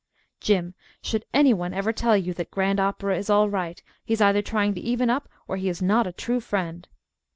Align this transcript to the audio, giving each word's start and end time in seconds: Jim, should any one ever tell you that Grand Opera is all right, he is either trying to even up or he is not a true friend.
Jim, 0.39 0.73
should 1.03 1.25
any 1.31 1.53
one 1.53 1.75
ever 1.75 1.93
tell 1.93 2.17
you 2.17 2.33
that 2.33 2.49
Grand 2.49 2.79
Opera 2.79 3.15
is 3.15 3.29
all 3.29 3.51
right, 3.51 3.83
he 4.03 4.13
is 4.15 4.19
either 4.19 4.41
trying 4.41 4.73
to 4.73 4.81
even 4.81 5.11
up 5.11 5.29
or 5.47 5.57
he 5.57 5.69
is 5.69 5.79
not 5.79 6.07
a 6.07 6.11
true 6.11 6.39
friend. 6.39 6.87